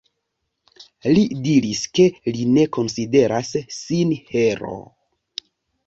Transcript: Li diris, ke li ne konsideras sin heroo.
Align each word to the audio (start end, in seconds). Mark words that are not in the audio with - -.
Li 1.17 1.25
diris, 1.49 1.83
ke 1.99 2.07
li 2.31 2.49
ne 2.55 2.65
konsideras 2.79 3.55
sin 3.79 4.19
heroo. 4.35 4.85